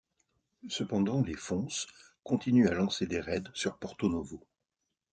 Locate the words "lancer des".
2.73-3.19